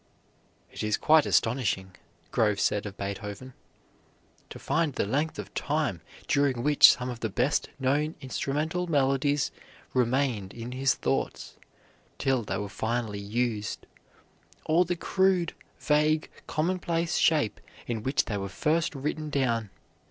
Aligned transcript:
"It 0.71 0.81
is 0.81 0.97
quite 0.97 1.27
astonishing," 1.27 1.95
Grove 2.31 2.59
said 2.59 2.87
of 2.87 2.97
Beethoven, 2.97 3.53
"to 4.49 4.57
find 4.57 4.93
the 4.93 5.05
length 5.05 5.37
of 5.37 5.53
time 5.53 6.01
during 6.27 6.63
which 6.63 6.91
some 6.91 7.11
of 7.11 7.19
the 7.19 7.29
best 7.29 7.69
known 7.77 8.15
instrumental 8.19 8.87
melodies 8.87 9.51
remained 9.93 10.55
in 10.55 10.71
his 10.71 10.95
thoughts 10.95 11.55
till 12.17 12.41
they 12.41 12.57
were 12.57 12.67
finally 12.67 13.19
used, 13.19 13.85
or 14.65 14.85
the 14.85 14.95
crude, 14.95 15.53
vague, 15.79 16.31
commonplace 16.47 17.17
shape 17.17 17.61
in 17.85 18.01
which 18.01 18.25
they 18.25 18.37
were 18.37 18.49
first 18.49 18.95
written 18.95 19.29
down. 19.29 19.69